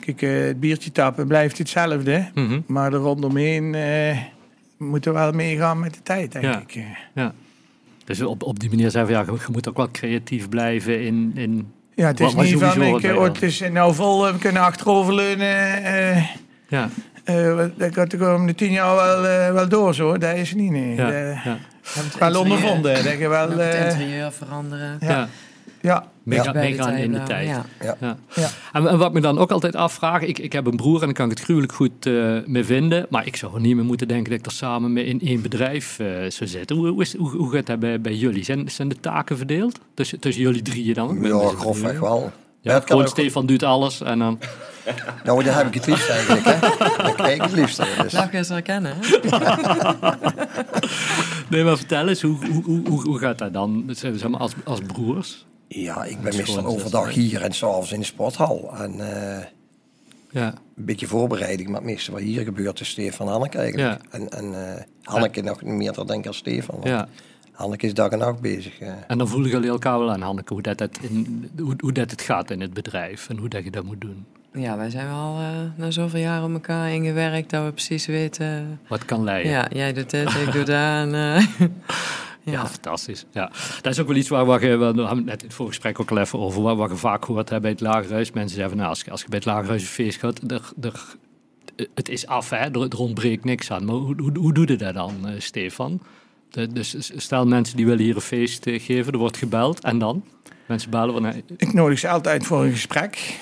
[0.00, 2.30] Kijk, eh, het biertje tappen blijft hetzelfde.
[2.34, 2.60] Mhm.
[2.66, 4.18] Maar er rondomheen eh
[4.78, 6.60] moeten we wel meegaan met de tijd, denk Ja.
[6.60, 6.74] ik.
[6.74, 6.82] eh.
[7.14, 7.34] ja.
[8.04, 11.00] Dus op, op die manier zeggen we, ja, je, je moet ook wel creatief blijven
[11.00, 11.32] in...
[11.34, 14.62] in Ja, het is wat niet van, ik, oh, het is nou vol, we kunnen
[14.62, 15.82] achteroverleunen.
[15.84, 16.24] eh
[16.68, 16.88] ja,
[17.24, 20.18] eh, dat gaat de komende tien jaar wel, wel door, zo.
[20.18, 20.94] Dat is het niet, nee.
[20.94, 21.58] ja,
[21.94, 23.04] Ja, het wel ondervonden.
[23.04, 23.50] Dat je wel...
[23.50, 24.96] het eh, interieur veranderen.
[25.00, 25.28] ja.
[25.80, 26.04] Ja.
[26.28, 27.48] ja, Mega, in de tijd.
[27.48, 27.64] Ja.
[27.80, 28.16] Ja.
[28.34, 28.48] Ja.
[28.72, 31.14] En, en wat me dan ook altijd afvraag, ik, ik heb een broer en daar
[31.14, 34.08] kan ik het gruwelijk goed eh mee vinden, maar ik zou er niet meer moeten
[34.08, 36.76] denken dat ik er samen mee in één bedrijf eh, zou zitten.
[36.76, 38.44] Hoe, hoe, is, hoe, hoe gaat dat bij, bij jullie?
[38.44, 41.18] Zijn, zijn de taken verdeeld tussen, tussen jullie drieën dan?
[41.22, 42.32] Ja, grofweg wel.
[42.60, 44.38] Ja, gewoon ook- Stefan doet alles en dan...
[45.24, 46.58] Nou, dat heb ik het liefst eigenlijk, hè.
[47.06, 47.82] Dat krijg ik het liefst.
[48.02, 48.12] Dus.
[48.12, 48.94] Lach eens herkennen.
[49.00, 49.18] hè?
[51.50, 54.80] Nee, maar vertel eens, hoe, hoe, hoe, hoe, gaat dat dan zeg maar, als, als
[54.80, 55.46] broers?
[55.68, 58.76] Ja, ik Dat ben meestal overdag hier en s'avonds in de sporthal.
[58.76, 59.00] En
[59.38, 59.44] eh,
[60.30, 64.02] Ja, een beetje voorbereiding, maar het meeste wat hier gebeurt is Stefan en Hanneke eigenlijk.
[64.02, 64.18] Ja.
[64.18, 66.80] En, en eh, Hanneke nog meer dan denk ik als Stefan.
[66.82, 67.08] ja.
[67.52, 68.78] Hanneke is dag en nacht bezig.
[68.78, 68.92] eh.
[69.06, 72.10] En dan voelen jullie elkaar wel aan, Hanneke, hoe dat, het in, hoe, hoe dat
[72.10, 74.24] het gaat in het bedrijf en hoe dat je dat moet doen.
[74.56, 78.80] Ja, wij zijn wel eh, na zoveel jaren op elkaar ingewerkt dat we precies weten.
[78.88, 79.52] Wat kan leiden.
[79.52, 80.76] Ja, jij doet dit, ik doe dat.
[80.76, 81.46] En, eh,
[82.44, 82.66] Ja, ja.
[82.66, 83.24] fantastisch.
[83.30, 83.50] Ja.
[83.82, 86.00] Dat is ook wel iets waar, waar je, we hebben het net in het voorgesprek
[86.00, 88.32] ook al even over, waar, waar je vaak hoort hè, bij het lagerhuis.
[88.32, 91.04] Mensen zeggen, nou, als, je- als je bij het lagerhuis een feest gaat, er, er,
[91.94, 93.84] het is af, hè, er, er ontbreekt niks aan.
[93.84, 96.00] Maar hoe, hoe, hoe doe je dat dan, eh, Stefan?
[96.50, 99.98] De, dus stel mensen die willen hier een feest eh, geven, er wordt gebeld en
[99.98, 100.24] dan?
[100.66, 103.38] Mensen bellen van, Ik nodig ze altijd voor een gesprek.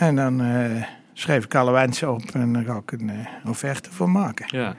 [0.00, 0.82] En dan eh,
[1.12, 4.46] schrijf ik alle wensen op en dan ga ik een eh, offerte voor maken.
[4.48, 4.74] ja,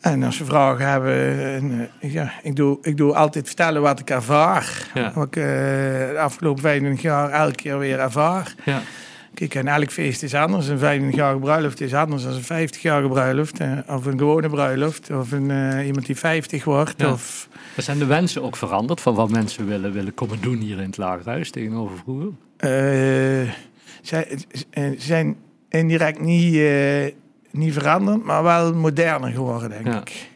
[0.00, 4.00] En als ze vragen hebben, en, eh, ja, ik, doe, ik doe altijd vertellen wat
[4.00, 4.90] ik ervaar.
[4.94, 5.12] Ja.
[5.14, 8.54] Wat ik de afgelopen 25 jaar elke keer weer ervaar.
[8.64, 8.82] ja,
[9.34, 10.68] Kijk, en elk feest is anders.
[10.68, 13.58] Een 25-jarige bruiloft is anders dan een 50-jarige bruiloft.
[13.86, 15.10] of een gewone bruiloft.
[15.10, 16.94] Of een, iemand die 50 wordt.
[16.96, 17.12] Ja.
[17.12, 20.78] Of, Er zijn de wensen ook veranderd van wat mensen willen, willen komen doen hier
[20.78, 22.32] in het lagerhuis tegenover vroeger?
[24.02, 24.38] Zij,
[24.70, 25.36] eh, zijn
[25.68, 27.12] indirect niet, eh,
[27.50, 30.00] niet veranderd, maar wel moderner geworden, denk Ja.
[30.00, 30.28] ik.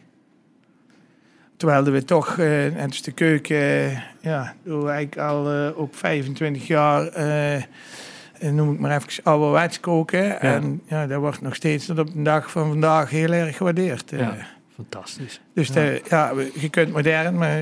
[1.57, 6.67] Terwijl we toch, eh het is de keuken, eh, ja, we eigenlijk al ook 25
[6.67, 7.09] jaar,
[8.39, 10.41] noem ik maar even, ouderwets koken.
[10.41, 14.09] En ja, dat wordt nog steeds tot op de dag van vandaag heel erg gewaardeerd.
[14.09, 14.35] Ja,
[14.75, 15.41] fantastisch.
[15.53, 17.61] Dus de, ja, we- je kunt modern, maar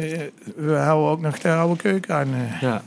[0.55, 2.27] we houden ook nog de oude keuken aan.
[2.61, 2.83] Ja.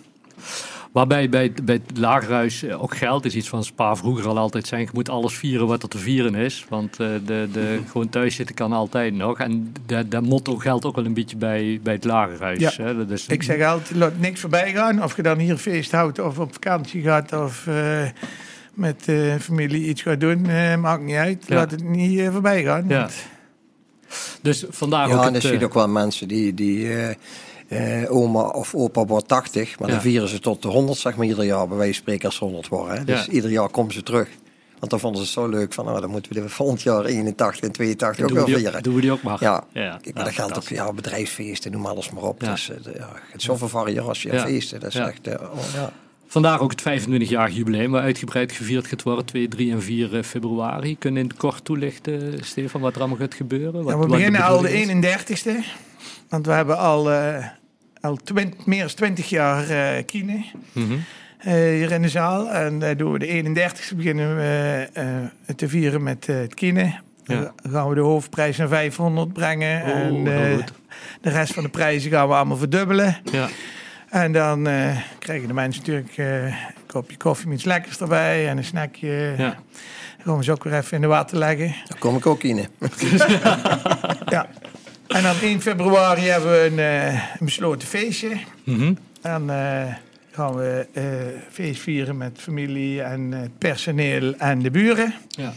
[0.97, 4.39] Waarbij bij, het- bij het lagerhuis eh, ook geld is iets van Spa vroeger al
[4.39, 4.81] altijd zijn.
[4.81, 6.65] Je moet alles vieren wat er te vieren is.
[6.69, 9.39] Want eh, de, de, gewoon thuis zitten kan altijd nog.
[9.39, 12.59] En dat dat motto geldt ook wel een beetje bij, bij het lagerhuis.
[12.59, 12.71] Ja.
[12.77, 12.97] Hè?
[12.97, 15.03] Dat is, Ik zeg altijd, laat niks voorbij gaan.
[15.05, 18.03] Of je dan hier feest houdt of op vakantie gaat of eh,
[18.75, 20.47] met eh, familie iets gaat doen.
[20.47, 21.45] eh, maakt niet uit.
[21.49, 21.55] Ja.
[21.55, 22.85] Laat het niet eh, voorbij gaan.
[22.89, 22.99] Ja.
[23.01, 23.15] want-
[24.43, 25.43] Dus vandaar Ja, ook en het...
[25.43, 26.89] er zie je ook wel mensen die, die
[27.69, 29.95] eh, oma of opa wordt 80, maar Ja.
[29.95, 32.37] dan vieren ze tot de 100, zeg maar, ieder jaar, bij wijze van spreken als
[32.37, 32.99] ze 100 worden.
[32.99, 33.05] Hè.
[33.05, 33.33] Dus Ja.
[33.33, 34.29] ieder jaar komen ze terug.
[34.79, 37.05] Want dan vonden ze het zo leuk van, nou, dan moeten we de volgend jaar
[37.05, 38.83] 81 en 82 ook wel vieren.
[38.83, 39.37] doen we die ook maar.
[39.41, 39.99] Ja, ja.
[40.15, 42.43] Maar dat geldt ook ja, bedrijfsfeesten, noem alles maar op.
[42.43, 42.51] Ja.
[42.51, 44.43] Dus, ja, het is zoveel variatie en Ja.
[44.45, 44.81] feesten.
[44.81, 45.09] Dat is Ja.
[45.09, 45.93] echt, eh, oh, ja.
[46.29, 50.23] Vandaag ook het 25-jarig jubileum, waar uitgebreid gevierd gaat worden, 2, 3 en 4 eh,
[50.23, 50.99] februari.
[50.99, 53.83] Kun je in het kort toelichten, Stefan, wat er allemaal gaat gebeuren?
[53.85, 55.43] Wat, Ja, we beginnen al de bedoeling is?
[55.43, 55.51] 31ste.
[56.29, 57.45] Want we hebben al, eh,
[58.01, 60.93] al twint- meer dan 20 jaar eh kine Mhm.
[61.39, 62.51] eh, hier in de zaal.
[62.51, 65.05] En eh, doen we de 31ste beginnen we eh,
[65.57, 66.95] te vieren met eh, het kine.
[67.25, 67.53] Ja.
[67.63, 69.83] Dan gaan we de hoofdprijs naar 500 brengen.
[69.83, 70.65] Oh, en eh,
[71.21, 73.17] de rest van de prijzen gaan we allemaal verdubbelen.
[73.33, 73.49] Ja,
[74.11, 76.55] En dan eh, krijgen de mensen natuurlijk eh, een
[76.87, 79.35] kopje koffie met iets lekkers erbij en een snackje.
[79.39, 79.57] ja.
[80.17, 81.75] Dan gaan we ze ook weer even in de water leggen.
[81.89, 82.57] Daar kom ik ook in.
[84.29, 84.47] Ja.
[85.09, 88.37] En dan 1 februari hebben we een, eh, besloten feestje.
[88.65, 88.95] Mhm.
[89.21, 89.95] Dan eh,
[90.33, 91.05] gaan we eh,
[91.51, 95.15] feest vieren met familie en het personeel en de buren.
[95.29, 95.53] Ja.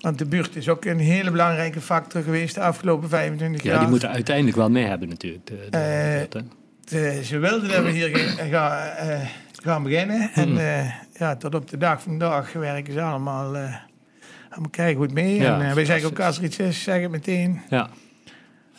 [0.00, 3.74] Want de buurt is ook een hele belangrijke factor geweest de afgelopen 25 jaar.
[3.74, 5.46] ja, die moeten uiteindelijk wel mee hebben natuurlijk.
[5.46, 6.42] De, de- dat,
[7.24, 8.16] ze wilden dat we hier
[8.50, 8.90] gaan,
[9.62, 10.30] gaan, beginnen.
[10.34, 10.86] En Mhm.
[11.12, 13.44] ja, tot op de dag van vandaag werken ze allemaal,
[14.50, 15.34] allemaal kijken goed mee.
[15.34, 17.60] Ja, en wij zeggen ook als er iets is, zeg het meteen.
[17.70, 17.88] ja,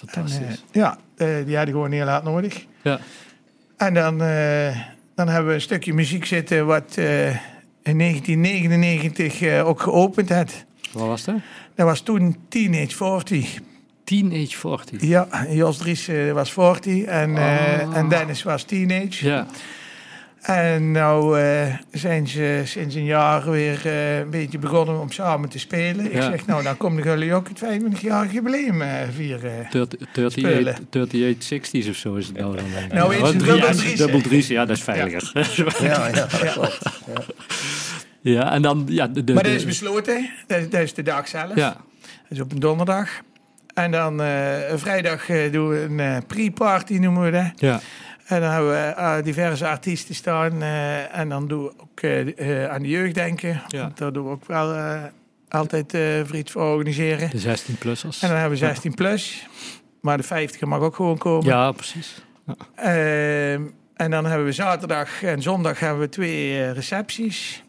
[0.02, 0.64] En, eh, fantastisch.
[0.72, 2.66] ja, eh, die hadden gewoon heel hard nodig.
[2.82, 3.00] ja.
[3.78, 4.78] En dan, eh,
[5.16, 6.98] dan hebben we een stukje muziek zitten wat
[7.84, 10.66] in 1999 eh, ook geopend had.
[10.92, 11.36] Wat was dat?
[11.76, 13.60] Dat was toen Teenage 40.
[14.04, 15.02] Teenage 40.
[15.02, 17.98] Ja, Jos Dries was 40 en, Oh.
[17.98, 19.26] en Dennis was teenage.
[19.26, 19.46] Ja,
[20.42, 25.50] En nou eh, zijn ze sinds een jaar weer eh, een beetje begonnen om samen
[25.50, 26.06] te spelen.
[26.06, 26.22] Ik Ja.
[26.32, 29.68] zeg, nou, dan komen jullie ook het 25-jarig jubileum eh, vieren.
[29.72, 32.66] 30 38, 38 60s of zo is het nou dan.
[32.74, 32.94] denk ik.
[32.94, 34.24] Nou, eens Oh, een drie- dubbel ja, drie's, Dubbel hè?
[34.28, 35.32] drie's, ja, dat is veiliger.
[35.84, 36.80] Ja, ja, klopt.
[38.22, 41.04] Ja, en dan, ja, de, de, maar dat is besloten, dat, is- dat is de
[41.04, 41.56] dag zelf.
[41.56, 41.70] Ja,
[42.08, 43.10] Dat is op een donderdag.
[43.74, 47.52] En dan eh, vrijdag eh, doen we een eh, pre-party, noemen we dat.
[47.56, 47.80] ja,
[48.28, 50.62] En dan hebben we eh, diverse artiesten staan.
[50.62, 53.62] eh, en dan doen we ook eh, aan de jeugd denken.
[53.68, 53.82] Ja.
[53.82, 55.04] Want daar doen we ook wel eh,
[55.50, 57.30] altijd eh voor iets voor organiseren.
[57.30, 58.20] de 16-plussers.
[58.22, 59.48] En dan hebben we 16 plus.
[60.02, 61.46] Maar de 50 mag ook gewoon komen.
[61.46, 62.26] Ja, precies.
[62.76, 63.62] Ehm,
[63.96, 67.64] en dan hebben we zaterdag en zondag hebben we twee recepties.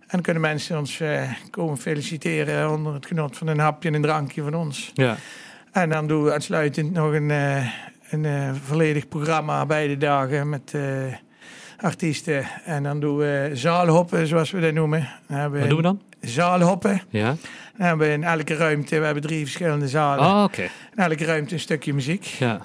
[0.00, 3.94] En dan kunnen mensen ons eh, komen feliciteren onder het genot van een hapje en
[3.94, 4.90] een drankje van ons.
[4.94, 5.16] Ja,
[5.72, 7.66] En dan doen we aansluitend nog een, eh,
[8.10, 10.82] een eh, volledig programma beide dagen met eh,
[11.80, 12.46] artiesten.
[12.64, 15.08] En dan doen we zaalhoppen, zoals we dat noemen.
[15.28, 16.00] Dan wat doen we dan?
[16.20, 17.02] Zaalhoppen.
[17.08, 17.36] Ja.
[17.76, 20.24] Dan hebben we in elke ruimte, we hebben drie verschillende zalen.
[20.24, 20.62] Oh, oké.
[20.62, 22.24] In elke ruimte een stukje muziek.
[22.24, 22.60] Ja.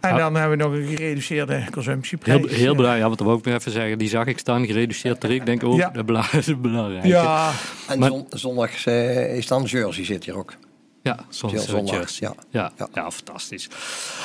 [0.00, 0.16] En Ah.
[0.18, 2.38] dan hebben we nog een gereduceerde consumptieprijs.
[2.40, 5.20] Heel, heel belangrijk, ja, wat we ook weer even zeggen, die zag ik staan, gereduceerd
[5.20, 5.38] tarief.
[5.40, 5.90] Ik denk, oh, Ja.
[5.90, 7.04] dat is belangrijk.
[7.04, 7.50] Ja,
[7.88, 10.54] En Maar- zon- zondag eh, is dan Jersey zit hier ook.
[11.02, 12.28] Ja, soms Heel zondag, Jersey.
[12.28, 12.34] ja.
[12.50, 12.88] Ja, ja.
[12.94, 13.10] Ja.
[13.10, 13.68] fantastisch.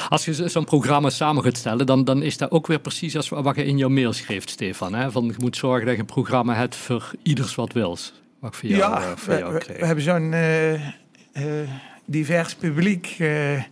[0.09, 3.15] Als je zo- zo'n programma samen gaat stellen, dan, dan is dat ook weer precies
[3.15, 4.93] als wat je in jouw mail schreef, Stefan.
[4.93, 5.11] Hè?
[5.11, 8.13] Van, je moet zorgen dat je een programma hebt voor ieders wat wils.
[8.39, 9.77] Wat ik voor jou, ja eh, voor we, jou we- kreeg.
[9.79, 11.69] we hebben zo'n eh, eh,
[12.05, 13.63] divers publiek eh,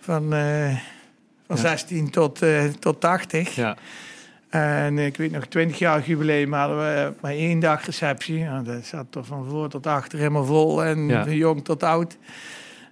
[0.00, 0.76] van, eh,
[1.46, 1.62] van Ja.
[1.62, 3.54] 16 tot, eh, tot 80.
[3.54, 3.76] Ja,
[4.60, 8.44] En ik weet nog, 20 jaar jubileum hadden we maar één dag receptie.
[8.44, 11.24] Nou, dat zat er van voor tot achter helemaal vol en Ja.
[11.24, 12.16] van jong tot oud.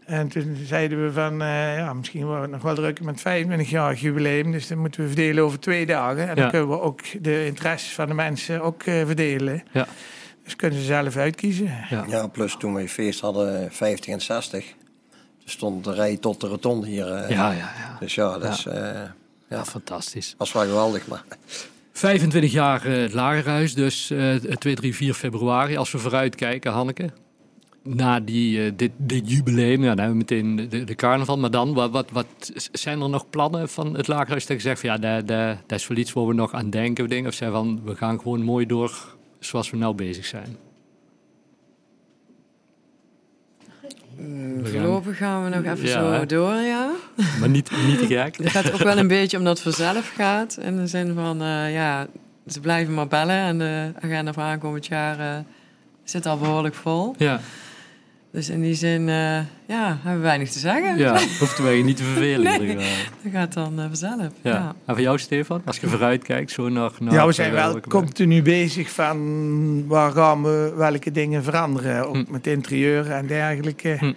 [0.07, 3.21] En toen zeiden we van, eh, ja, misschien worden we het nog wel druk met
[3.21, 4.53] 25 jaar jubileum.
[4.53, 6.23] Dus dan moeten we verdelen over twee dagen.
[6.23, 6.35] En Ja.
[6.35, 9.63] dan kunnen we ook de interesses van de mensen ook eh, verdelen.
[9.73, 9.87] Ja.
[10.45, 11.71] Dus kunnen ze zelf uitkiezen.
[11.91, 12.05] ja.
[12.09, 14.69] Ja, plus toen we feest hadden, 50 en 60.
[15.45, 17.13] Er stond de rij tot de rotonde hier.
[17.13, 17.31] eh.
[17.31, 17.97] ja, ja, ja.
[18.01, 18.51] Dus ja, dat Ja.
[18.51, 19.01] is, eh,
[19.53, 20.35] ja, fantastisch.
[20.39, 21.07] was wel geweldig.
[21.07, 21.25] Maar
[21.93, 25.77] 25 jaar eh, het Lagerhuis, dus eh 2, 3, 4 februari.
[25.77, 27.11] Als we vooruitkijken, Hanneke.
[27.85, 31.39] Na die, eh, dit, dit jubileum, ja, dan hebben we meteen de, de, carnaval.
[31.39, 32.27] Maar dan, wat, wat, wat
[32.73, 34.47] zijn er nog plannen van het Lagerhuis?
[34.47, 36.71] Dat je zegt, van, ja, dat, dat, dat is wel iets waar we nog aan
[36.71, 37.09] denken.
[37.09, 40.57] Dingen, of zijn van, we gaan gewoon mooi door zoals we nou bezig zijn.
[44.63, 46.27] We gaan- Voorlopig gaan we nog even Ja, zo hè?
[46.27, 46.91] door, ja.
[47.41, 48.37] maar niet, niet gek.
[48.37, 50.59] Het gaat ook wel een beetje omdat het vanzelf gaat.
[50.61, 52.07] In de zin van, eh, ja,
[52.47, 53.37] ze blijven maar bellen.
[53.37, 55.39] En de agenda voor aankomend jaar eh,
[56.05, 57.15] zit al behoorlijk vol.
[57.19, 57.41] Ja,
[58.33, 60.99] Dus in die zin, eh, ja, hebben we weinig te zeggen.
[60.99, 62.61] ja hoeft wij je niet te vervelen.
[62.61, 62.77] Nee.
[63.23, 64.33] Dat gaat dan eh, vanzelf.
[64.43, 64.51] Ja.
[64.51, 64.75] Ja.
[64.85, 67.01] En voor jou, Stefan, als je vooruitkijkt, zo nog...
[67.01, 72.07] nog ja, we zijn wel continu bezig van waar gaan we welke dingen veranderen.
[72.09, 72.25] Ook Hm.
[72.29, 73.97] met interieur en dergelijke.
[73.99, 74.13] Hm.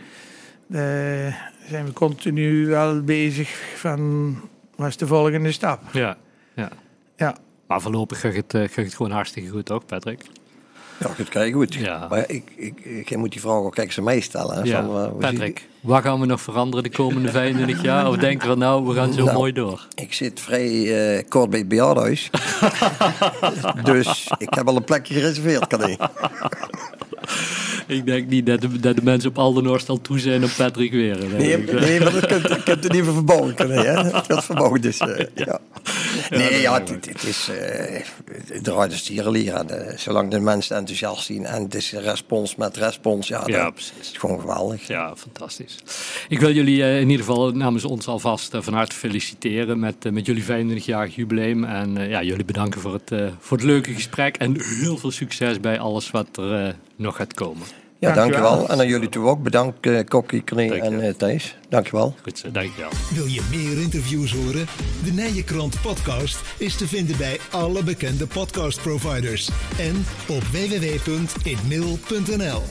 [0.71, 1.36] Eh,
[1.69, 4.36] zijn we continu wel bezig van
[4.75, 5.82] wat is de volgende stap.
[5.91, 6.17] Ja,
[6.56, 6.69] ja.
[7.15, 7.36] Ja.
[7.67, 10.21] Maar voorlopig gaat het, eh, gaat het gewoon hartstikke goed, toch, Patrick?
[10.99, 11.73] Ja, goed kijken goed.
[11.73, 12.08] Ja.
[12.10, 14.55] Maar ik, ik, ik moet die vraag ook kijk ze mij stellen.
[14.55, 18.08] Hè, Ja, van, eh, Patrick, waar gaan we nog veranderen de komende 25 jaar?
[18.10, 19.38] Of denken we nou, we gaan zo Nou.
[19.38, 19.88] mooi door?
[19.95, 22.29] Ik zit vrij eh, kort bij het bejaardenhuis.
[23.84, 25.99] dus ik heb al een plekje gereserveerd, kan ik.
[27.87, 30.91] Ik denk niet dat de, dat de mensen op Aldernorst al toe zijn op Patrick
[30.91, 31.17] weer.
[31.37, 33.77] Nee, nee maar dat kunt, het niet meer kunnen.
[33.77, 34.03] Hè?
[34.15, 35.59] Het wordt verbouwd, dus eh, ja.
[36.29, 37.49] Nee, ja, het, het- het is...
[37.49, 38.01] eh
[38.51, 39.53] het draait de stierenlier.
[39.53, 43.73] En, zolang de mensen enthousiast zien en het is respons met respons, ja, Ja, dat
[43.73, 43.93] precies.
[44.11, 44.87] is gewoon geweldig.
[44.87, 45.75] Ja, fantastisch.
[46.29, 50.25] Ik wil jullie eh, in ieder geval namens ons alvast van harte feliciteren met, met
[50.25, 51.63] jullie 25-jarig jubileum.
[51.63, 54.37] En ja, jullie bedanken voor het, voor het leuke gesprek.
[54.37, 57.67] En heel veel succes bij alles wat er nog gaat komen.
[57.99, 58.41] Ja, Dankjewel.
[58.49, 58.69] dankjewel.
[58.69, 59.43] En aan jullie toe ook.
[59.43, 60.97] Bedankt, eh Kokkie, Dank en je.
[61.08, 61.58] eh, Thijs.
[61.69, 62.15] Dankjewel.
[62.21, 62.89] Goed zo, dankjewel.
[63.13, 64.65] Wil je meer interviews horen?
[65.03, 72.62] De Nijenkrant podcast is te vinden bij alle bekende podcastproviders en op www.inmail.nl.